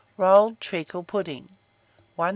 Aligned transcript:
ROLLED 0.17 0.59
TREACLE 0.59 1.03
PUDDING. 1.03 1.43
1372. 2.15 2.23